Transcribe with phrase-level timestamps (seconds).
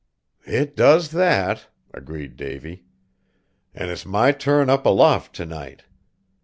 [0.47, 2.85] "It does that!" agreed Davy,
[3.75, 5.83] "an' it's my turn up aloft t' night.